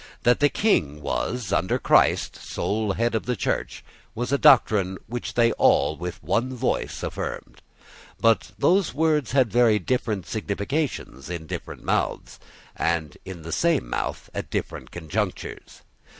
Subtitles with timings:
[0.23, 3.83] That the King was, under Christ, sole head of the Church
[4.15, 7.61] was a doctrine which they all with one voice affirmed:
[8.19, 12.39] but those words had very different significations in different mouths,
[12.75, 15.83] and in the same mouth at different conjunctures.